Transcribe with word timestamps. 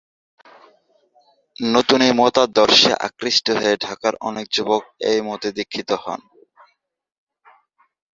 নতুন 1.55 1.99
এই 2.07 2.13
মতাদর্শে 2.13 2.91
আকৃষ্ট 3.07 3.45
হয়ে 3.59 3.75
ঢাকার 3.77 4.13
অনেক 4.21 4.45
যুবক 4.55 4.81
এই 5.09 5.19
মতে 5.27 5.47
দীক্ষিত 5.57 5.89
হন। 6.03 6.21